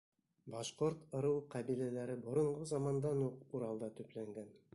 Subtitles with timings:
[0.53, 4.51] Башҡорт ырыу-ҡәбиләләре боронғо замандан уҡ Уралда төпләнгән.